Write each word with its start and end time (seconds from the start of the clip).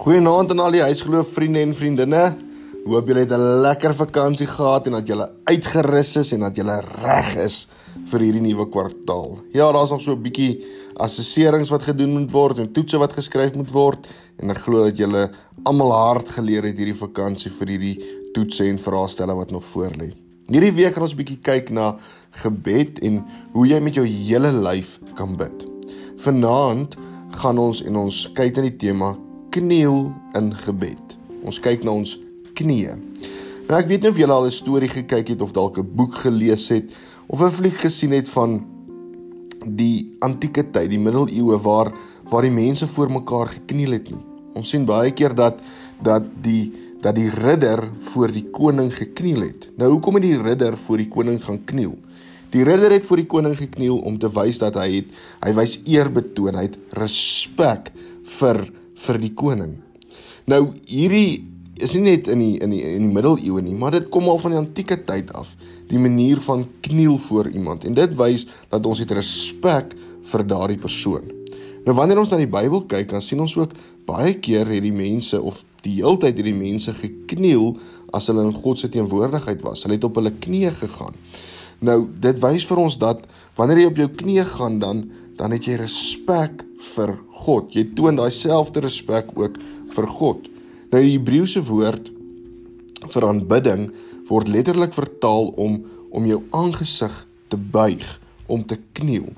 Goeienaand 0.00 0.48
aan 0.54 0.62
al 0.64 0.72
die 0.72 0.80
huisgeloof 0.80 1.34
vriende 1.36 1.60
en 1.60 1.74
vriendinne. 1.76 2.20
Hoop 2.86 3.10
julle 3.10 3.20
het 3.20 3.32
'n 3.36 3.60
lekker 3.60 3.94
vakansie 3.94 4.46
gehad 4.46 4.86
en 4.86 4.92
dat 4.92 5.06
julle 5.06 5.28
uitgerus 5.44 6.16
is 6.16 6.32
en 6.32 6.40
dat 6.40 6.56
julle 6.56 6.80
reg 7.02 7.36
is 7.36 7.66
vir 8.08 8.20
hierdie 8.20 8.40
nuwe 8.40 8.68
kwartaal. 8.68 9.38
Ja, 9.52 9.70
daar's 9.72 9.90
nog 9.90 10.00
so 10.00 10.12
'n 10.12 10.22
bietjie 10.22 10.64
assesserings 10.96 11.68
wat 11.68 11.82
gedoen 11.82 12.12
moet 12.12 12.30
word 12.30 12.58
en 12.58 12.72
toetse 12.72 12.98
wat 12.98 13.12
geskryf 13.12 13.54
moet 13.54 13.70
word 13.70 14.08
en 14.38 14.50
ek 14.50 14.58
glo 14.58 14.84
dat 14.84 14.96
julle 14.96 15.30
almal 15.64 15.92
hard 15.92 16.30
geleer 16.30 16.62
het 16.62 16.78
hierdie 16.78 17.00
vakansie 17.06 17.50
vir 17.50 17.68
hierdie 17.68 18.00
toetse 18.32 18.64
en 18.64 18.78
vraestelle 18.78 19.34
wat 19.34 19.50
nog 19.50 19.64
voorlê. 19.64 20.14
Hierdie 20.48 20.72
week 20.72 20.94
gaan 20.94 21.02
ons 21.02 21.12
'n 21.12 21.16
bietjie 21.16 21.40
kyk 21.42 21.70
na 21.70 21.96
gebed 22.30 23.00
en 23.00 23.24
hoe 23.52 23.66
jy 23.66 23.80
met 23.80 23.94
jou 23.94 24.06
hele 24.06 24.52
lyf 24.52 24.98
kan 25.14 25.36
bid. 25.36 25.66
Vanaand 26.16 26.96
gaan 27.30 27.58
ons 27.58 27.82
en 27.82 27.96
ons 27.96 28.30
kyk 28.32 28.56
na 28.56 28.62
die 28.62 28.76
tema 28.76 29.16
kniel 29.50 30.12
in 30.38 30.52
gebed. 30.64 31.16
Ons 31.44 31.60
kyk 31.62 31.84
na 31.84 31.94
ons 31.96 32.16
knieë. 32.58 32.96
Nou 33.68 33.78
ek 33.78 33.88
weet 33.90 34.02
nie 34.02 34.10
of 34.10 34.18
julle 34.18 34.34
al 34.34 34.46
'n 34.46 34.50
storie 34.50 34.88
gekyk 34.88 35.28
het 35.28 35.42
of 35.42 35.52
dalk 35.52 35.78
'n 35.78 35.90
boek 35.94 36.14
gelees 36.14 36.68
het 36.68 36.90
of 37.28 37.40
'n 37.42 37.50
fliek 37.50 37.78
gesien 37.86 38.12
het 38.12 38.28
van 38.28 38.66
die 39.66 40.16
antieke 40.20 40.64
tyd, 40.70 40.90
die 40.90 40.98
middeleeue 40.98 41.58
waar 41.58 41.92
waar 42.30 42.42
die 42.42 42.50
mense 42.50 42.86
voor 42.86 43.10
mekaar 43.10 43.46
gekniel 43.46 43.92
het 43.92 44.10
nie. 44.10 44.24
Ons 44.54 44.68
sien 44.68 44.84
baie 44.84 45.10
keer 45.10 45.34
dat 45.34 45.60
dat 46.02 46.22
die 46.42 46.72
dat 47.00 47.14
die 47.14 47.30
ridder 47.30 47.88
voor 48.12 48.32
die 48.32 48.44
koning 48.52 48.92
gekniel 48.94 49.40
het. 49.40 49.70
Nou 49.76 49.90
hoekom 49.90 50.14
het 50.14 50.22
die 50.22 50.42
ridder 50.42 50.76
voor 50.76 50.96
die 50.96 51.08
koning 51.08 51.44
gaan 51.44 51.64
kniel? 51.64 51.98
Die 52.50 52.64
ridder 52.64 52.90
het 52.90 53.06
voor 53.06 53.16
die 53.16 53.26
koning 53.26 53.56
gekniel 53.56 53.98
om 53.98 54.18
te 54.18 54.30
wys 54.30 54.58
dat 54.58 54.74
hy 54.74 54.88
het 54.96 55.06
hy 55.40 55.54
wys 55.54 55.78
eer 55.86 56.10
betoon, 56.12 56.54
hy 56.54 56.66
het 56.68 56.78
respek 56.98 57.92
vir 58.38 58.66
vir 59.06 59.20
die 59.22 59.32
koning. 59.34 59.78
Nou 60.50 60.66
hierdie 60.88 61.46
is 61.80 61.94
nie 61.96 62.04
net 62.10 62.28
in 62.28 62.42
die 62.42 62.54
in 62.60 62.72
die 62.74 62.80
in 62.84 63.06
die 63.06 63.12
middeleeue 63.14 63.62
nie, 63.64 63.74
maar 63.78 63.94
dit 63.96 64.08
kom 64.12 64.28
al 64.28 64.40
van 64.42 64.54
die 64.54 64.60
antieke 64.60 64.98
tyd 65.08 65.32
af, 65.36 65.54
die 65.88 66.00
manier 66.00 66.40
van 66.44 66.66
kniel 66.84 67.16
voor 67.28 67.48
iemand 67.48 67.86
en 67.88 67.96
dit 67.96 68.16
wys 68.18 68.46
dat 68.72 68.86
ons 68.86 69.00
het 69.00 69.12
respek 69.16 69.96
vir 70.30 70.46
daardie 70.46 70.80
persoon. 70.80 71.30
Nou 71.86 71.96
wanneer 71.96 72.20
ons 72.20 72.28
na 72.28 72.36
die 72.36 72.50
Bybel 72.50 72.84
kyk, 72.90 73.08
dan 73.14 73.24
sien 73.24 73.40
ons 73.40 73.56
ook 73.56 73.72
baie 74.08 74.34
keer 74.42 74.68
het 74.68 74.84
die 74.84 74.94
mense 74.94 75.40
of 75.40 75.62
die 75.84 75.96
heeltyd 76.02 76.36
het 76.36 76.44
die 76.44 76.56
mense 76.56 76.92
gekniel 76.98 77.72
as 78.12 78.28
hulle 78.28 78.44
in 78.44 78.52
God 78.52 78.80
se 78.80 78.90
teenwoordigheid 78.92 79.62
was. 79.64 79.86
Hulle 79.86 79.96
het 79.96 80.04
op 80.04 80.20
hulle 80.20 80.34
knieë 80.44 80.74
gegaan. 80.82 81.16
Nou 81.80 82.04
dit 82.20 82.40
wys 82.42 82.66
vir 82.68 82.80
ons 82.82 82.96
dat 83.00 83.24
wanneer 83.56 83.82
jy 83.82 83.90
op 83.90 84.00
jou 84.02 84.08
knieë 84.22 84.46
gaan 84.56 84.78
dan 84.82 85.04
dan 85.40 85.54
het 85.56 85.64
jy 85.64 85.78
respek 85.80 86.64
vir 86.94 87.14
God. 87.44 87.72
Jy 87.72 87.86
toon 87.96 88.18
daai 88.20 88.32
selfde 88.34 88.82
respek 88.84 89.32
ook 89.38 89.56
vir 89.94 90.08
God. 90.20 90.50
Nou 90.92 91.00
die 91.00 91.16
Hebreëse 91.16 91.62
woord 91.64 92.10
vir 93.10 93.26
aanbidding 93.26 93.88
word 94.28 94.50
letterlik 94.52 94.92
vertaal 94.94 95.52
om 95.56 95.80
om 96.10 96.26
jou 96.26 96.40
aangesig 96.58 97.12
te 97.50 97.56
buig, 97.56 98.02
om 98.50 98.64
te 98.66 98.76
kniel. 98.98 99.28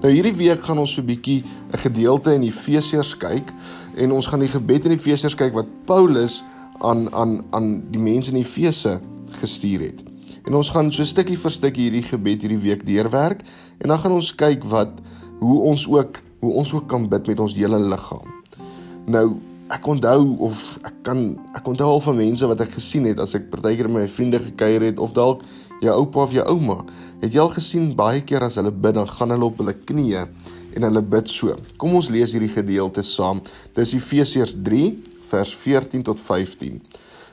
Nou 0.00 0.10
hierdie 0.12 0.34
week 0.36 0.64
gaan 0.64 0.80
ons 0.80 0.94
so 0.96 1.02
'n 1.02 1.06
bietjie 1.06 1.44
'n 1.72 1.78
gedeelte 1.78 2.34
in 2.34 2.42
Efesiërs 2.42 3.16
kyk 3.16 3.52
en 3.96 4.12
ons 4.12 4.26
gaan 4.26 4.40
die 4.40 4.48
gebed 4.48 4.84
in 4.84 4.92
Efesiërs 4.92 5.36
kyk 5.36 5.54
wat 5.54 5.66
Paulus 5.86 6.42
aan 6.80 7.08
aan 7.14 7.44
aan 7.52 7.90
die 7.90 8.00
mense 8.00 8.30
in 8.30 8.42
Efese 8.42 9.00
gestuur 9.40 9.80
het. 9.80 10.13
En 10.44 10.58
ons 10.58 10.70
gaan 10.70 10.92
so 10.92 11.06
stukkie 11.08 11.38
vir 11.40 11.52
stukkie 11.52 11.86
hierdie 11.88 12.04
gebed 12.04 12.44
hierdie 12.44 12.60
week 12.60 12.84
deurwerk 12.84 13.42
en 13.80 13.88
dan 13.88 14.00
gaan 14.02 14.16
ons 14.16 14.30
kyk 14.36 14.66
wat 14.68 15.00
hoe 15.40 15.58
ons 15.70 15.86
ook 15.88 16.20
hoe 16.44 16.52
ons 16.60 16.74
ook 16.76 16.88
kan 16.88 17.06
bid 17.08 17.30
met 17.30 17.40
ons 17.40 17.54
hele 17.56 17.78
liggaam. 17.80 18.28
Nou 19.08 19.26
ek 19.72 19.86
onthou 19.88 20.34
of 20.44 20.58
ek 20.84 20.98
kan 21.06 21.22
ek 21.56 21.68
onthou 21.72 21.88
al 21.94 22.02
van 22.04 22.18
mense 22.18 22.48
wat 22.50 22.60
ek 22.60 22.74
gesien 22.76 23.08
het 23.08 23.22
as 23.22 23.32
ek 23.38 23.48
partykeer 23.52 23.88
met 23.88 24.04
my 24.04 24.10
vriende 24.12 24.42
gekuier 24.42 24.84
het 24.90 25.00
of 25.00 25.14
dalk 25.16 25.40
jou 25.80 25.94
oupa 25.94 26.26
of 26.26 26.34
jou 26.36 26.44
ouma, 26.52 26.82
het 27.22 27.32
jy 27.32 27.40
al 27.40 27.52
gesien 27.52 27.88
baie 27.96 28.20
keer 28.28 28.44
as 28.44 28.58
hulle 28.60 28.72
bid 28.72 28.98
dan 28.98 29.08
gaan 29.08 29.32
hulle 29.32 29.48
op 29.48 29.58
hulle 29.62 29.74
knieë 29.88 30.26
en 30.76 30.86
hulle 30.88 31.02
bid 31.14 31.32
so. 31.32 31.56
Kom 31.80 31.96
ons 31.96 32.10
lees 32.12 32.34
hierdie 32.36 32.52
gedeelte 32.52 33.04
saam. 33.06 33.40
Dis 33.76 33.94
Efesiërs 33.96 34.56
3 34.66 34.84
vers 35.30 35.54
14 35.64 36.04
tot 36.06 36.20
15. 36.20 36.80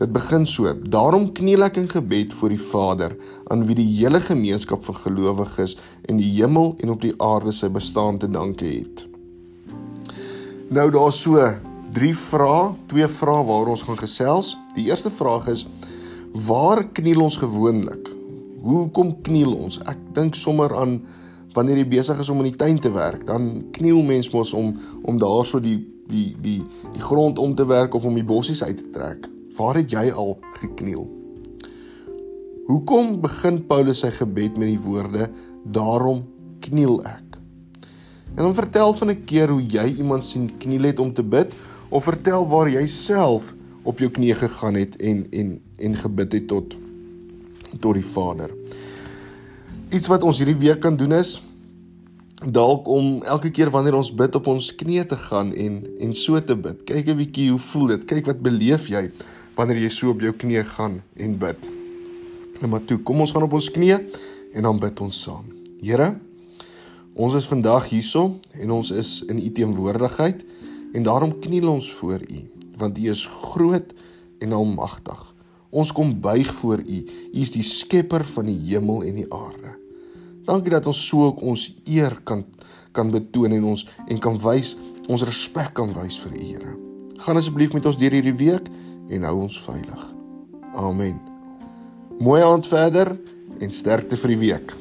Dit 0.00 0.12
begin 0.12 0.46
so: 0.46 0.72
Daarom 0.88 1.32
kniel 1.36 1.66
ek 1.66 1.76
in 1.76 1.88
gebed 1.90 2.32
voor 2.32 2.48
die 2.54 2.60
Vader, 2.60 3.16
aan 3.52 3.66
wie 3.68 3.76
die 3.76 3.88
hele 3.98 4.20
gemeenskap 4.24 4.84
van 4.84 4.96
gelowiges 5.02 5.76
in 6.08 6.16
die 6.20 6.30
hemel 6.38 6.74
en 6.80 6.94
op 6.94 7.02
die 7.04 7.12
aarde 7.20 7.52
sy 7.52 7.68
bestaan 7.68 8.18
te 8.18 8.30
danke 8.30 8.64
het. 8.64 9.04
Nou 10.72 10.88
daar's 10.90 11.20
so 11.20 11.36
drie 11.92 12.14
vrae, 12.16 12.72
twee 12.88 13.06
vrae 13.06 13.44
waar 13.44 13.68
ons 13.68 13.84
gaan 13.84 14.00
gesels. 14.00 14.54
Die 14.76 14.88
eerste 14.88 15.12
vraag 15.12 15.50
is: 15.52 15.66
Waar 16.32 16.86
kniel 16.96 17.20
ons 17.20 17.36
gewoonlik? 17.36 18.08
Hoe 18.62 18.86
kom 18.96 19.18
kniel 19.22 19.52
ons? 19.52 19.76
Ek 19.90 20.00
dink 20.16 20.38
sommer 20.38 20.72
aan 20.78 21.02
wanneer 21.52 21.82
jy 21.82 21.88
besig 21.98 22.20
is 22.22 22.30
om 22.32 22.40
in 22.40 22.48
die 22.48 22.56
tuin 22.56 22.80
te 22.80 22.88
werk, 22.94 23.26
dan 23.28 23.66
kniel 23.76 24.00
mens 24.06 24.30
mos 24.32 24.54
om 24.56 24.72
om 25.04 25.20
daarso 25.20 25.60
die 25.60 25.76
die 26.08 26.32
die 26.40 26.62
die 26.94 27.04
grond 27.04 27.38
om 27.38 27.54
te 27.54 27.66
werk 27.68 27.94
of 27.94 28.08
om 28.08 28.16
die 28.16 28.24
bossies 28.24 28.64
uit 28.64 28.78
te 28.80 28.90
trek. 28.94 29.31
Waar 29.56 29.76
het 29.80 29.90
jy 29.92 30.10
al 30.10 30.38
gekniel? 30.60 31.04
Hoekom 32.66 33.18
begin 33.20 33.58
Paulus 33.68 34.00
sy 34.04 34.12
gebed 34.14 34.56
met 34.56 34.70
die 34.70 34.80
woorde 34.80 35.28
daarom 35.74 36.22
kniel 36.64 37.02
ek? 37.04 37.36
En 38.32 38.46
dan 38.46 38.54
vertel 38.56 38.94
van 38.96 39.10
'n 39.10 39.24
keer 39.24 39.48
hoe 39.50 39.62
jy 39.62 39.94
iemand 39.98 40.24
sien 40.24 40.48
kniel 40.58 40.82
het 40.82 40.98
om 40.98 41.12
te 41.12 41.22
bid 41.22 41.52
of 41.88 42.04
vertel 42.04 42.48
waar 42.48 42.68
jy 42.68 42.86
self 42.86 43.54
op 43.82 43.98
jou 43.98 44.10
knieë 44.10 44.34
gegaan 44.34 44.74
het 44.74 44.96
en 44.96 45.26
en 45.30 45.60
en 45.76 45.96
gebid 45.96 46.32
het 46.32 46.46
tot 46.48 46.76
tot 47.80 47.94
die 47.94 48.06
Vader. 48.06 48.50
Iets 49.90 50.08
wat 50.08 50.22
ons 50.22 50.38
hierdie 50.38 50.58
week 50.58 50.80
kan 50.80 50.96
doen 50.96 51.12
is 51.12 51.42
dalk 52.50 52.88
om 52.88 53.22
elke 53.22 53.50
keer 53.50 53.70
wanneer 53.70 53.94
ons 53.94 54.10
bid 54.14 54.34
op 54.34 54.46
ons 54.46 54.74
knieë 54.74 55.06
te 55.06 55.16
gaan 55.16 55.52
en 55.52 55.82
en 56.00 56.14
so 56.14 56.40
te 56.40 56.56
bid. 56.56 56.84
Kyk 56.84 57.08
'n 57.08 57.16
bietjie 57.16 57.50
hoe 57.50 57.58
voel 57.58 57.86
dit? 57.86 58.04
Kyk 58.04 58.26
wat 58.26 58.40
beleef 58.42 58.88
jy? 58.88 59.10
Wanneer 59.56 59.82
jy 59.82 59.90
so 59.92 60.12
op 60.12 60.22
jou 60.24 60.32
knieë 60.32 60.64
gaan 60.74 61.00
en 61.20 61.38
bid. 61.40 61.68
Nou 62.60 62.70
maar 62.72 62.84
toe, 62.86 63.00
kom 63.02 63.20
ons 63.24 63.32
gaan 63.34 63.46
op 63.46 63.56
ons 63.58 63.70
knieë 63.72 63.98
en 64.56 64.68
dan 64.68 64.80
bid 64.80 65.00
ons 65.04 65.22
saam. 65.24 65.48
Here, 65.82 66.12
ons 67.18 67.34
is 67.36 67.48
vandag 67.50 67.90
hierso 67.90 68.38
en 68.60 68.74
ons 68.78 68.92
is 68.94 69.20
in 69.28 69.40
U 69.42 69.50
teenwoordigheid 69.52 70.44
en 70.92 71.06
daarom 71.06 71.36
kniel 71.44 71.68
ons 71.72 71.90
voor 72.00 72.22
U 72.22 72.40
want 72.80 72.98
U 72.98 73.10
is 73.10 73.26
groot 73.26 73.92
en 74.42 74.54
almagtig. 74.56 75.20
Ons 75.70 75.92
kom 75.94 76.12
buig 76.20 76.48
voor 76.60 76.80
U. 76.82 76.98
U 77.32 77.40
is 77.40 77.52
die 77.54 77.64
skepper 77.64 78.24
van 78.34 78.48
die 78.50 78.58
hemel 78.72 79.04
en 79.06 79.20
die 79.20 79.28
aarde. 79.32 79.76
Dankie 80.48 80.72
dat 80.74 80.88
ons 80.90 80.98
so 81.06 81.28
ook 81.28 81.42
ons 81.42 81.70
eer 81.86 82.18
kan 82.26 82.44
kan 82.92 83.08
betoon 83.08 83.54
en 83.56 83.70
ons 83.70 83.86
en 84.04 84.18
kan 84.20 84.34
wys 84.42 84.74
ons 85.08 85.22
respek 85.24 85.70
kan 85.78 85.94
wys 85.96 86.18
vir 86.20 86.34
U 86.36 86.40
Here. 86.42 86.74
Gaan 87.24 87.38
asseblief 87.40 87.72
met 87.72 87.86
ons 87.88 87.96
deur 87.96 88.12
hierdie 88.12 88.36
week 88.36 88.68
en 89.08 89.24
hou 89.28 89.36
ons 89.46 89.58
veilig. 89.64 90.04
Amen. 90.74 91.18
Mooi 92.20 92.42
aand 92.42 92.66
verder 92.68 93.16
en 93.58 93.74
sterkte 93.74 94.16
vir 94.20 94.34
die 94.34 94.40
week. 94.46 94.74